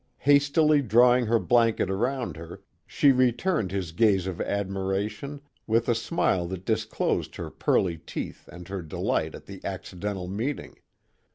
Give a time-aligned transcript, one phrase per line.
[0.23, 5.93] Hastily drawing her blanket around her she returned his gaze of ad miration with a
[5.93, 10.77] smile that disclosed her pearly teeth and her delight at the accidental meeting.